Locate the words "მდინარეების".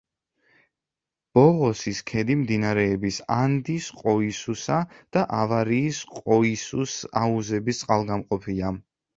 2.39-3.19